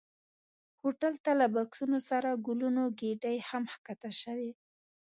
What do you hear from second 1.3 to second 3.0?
له بکسونو سره ګلونو